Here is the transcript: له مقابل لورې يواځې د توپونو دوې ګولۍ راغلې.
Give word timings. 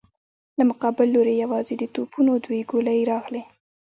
له 0.57 0.63
مقابل 0.69 1.07
لورې 1.15 1.33
يواځې 1.43 1.73
د 1.79 1.83
توپونو 1.95 2.31
دوې 2.45 2.61
ګولۍ 2.71 2.99
راغلې. 3.11 3.43